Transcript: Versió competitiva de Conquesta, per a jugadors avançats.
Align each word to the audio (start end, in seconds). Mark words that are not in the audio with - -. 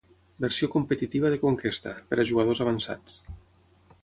Versió 0.45 0.69
competitiva 0.75 1.31
de 1.33 1.39
Conquesta, 1.43 1.93
per 2.09 2.19
a 2.19 2.27
jugadors 2.31 2.63
avançats. 2.67 3.23